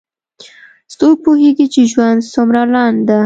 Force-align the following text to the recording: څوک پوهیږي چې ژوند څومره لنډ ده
څوک 0.97 1.15
پوهیږي 1.25 1.65
چې 1.73 1.81
ژوند 1.91 2.19
څومره 2.33 2.61
لنډ 2.73 2.97
ده 3.07 3.19